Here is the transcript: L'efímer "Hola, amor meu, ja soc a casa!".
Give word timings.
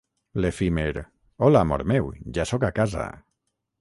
L'efímer 0.43 1.01
"Hola, 1.49 1.61
amor 1.67 1.83
meu, 1.91 2.09
ja 2.39 2.47
soc 2.53 2.67
a 2.71 2.73
casa!". 2.81 3.05